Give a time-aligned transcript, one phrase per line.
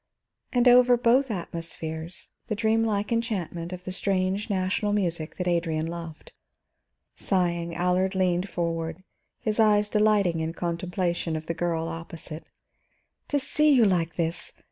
[0.51, 6.31] And over both atmospheres the dreamlike enchantment of the strange national music that Adrian loved.
[7.15, 9.03] Sighing, Allard leaned forward,
[9.41, 12.45] his eyes delighting in contemplation of the girl opposite.
[13.27, 14.53] "To see you like this!